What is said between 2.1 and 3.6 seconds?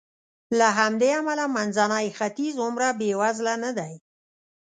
ختیځ هومره بېوزله